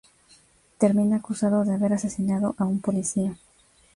[0.79, 3.37] Termina acusado de haber asesinado a un policía.